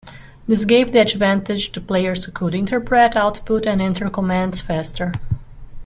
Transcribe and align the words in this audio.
This 0.47 0.65
gave 0.65 0.93
the 0.93 0.99
advantage 0.99 1.71
to 1.73 1.79
players 1.79 2.25
who 2.25 2.31
could 2.31 2.55
interpret 2.55 3.15
output 3.15 3.67
and 3.67 3.79
enter 3.79 4.09
commands 4.09 4.59
faster. 4.59 5.11